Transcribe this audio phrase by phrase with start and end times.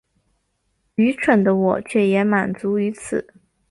[0.95, 3.31] 愚蠢的我却也满足於此